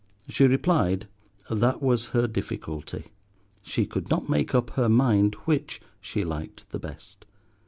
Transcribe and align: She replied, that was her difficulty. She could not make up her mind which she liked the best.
She 0.27 0.47
replied, 0.47 1.07
that 1.51 1.79
was 1.79 2.07
her 2.07 2.25
difficulty. 2.25 3.11
She 3.61 3.85
could 3.85 4.09
not 4.09 4.27
make 4.27 4.55
up 4.55 4.71
her 4.71 4.89
mind 4.89 5.35
which 5.45 5.79
she 5.99 6.23
liked 6.23 6.67
the 6.71 6.79
best. 6.79 7.27